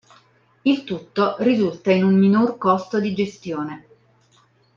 [0.65, 3.87] Il tutto risulta in un minor costo di gestione.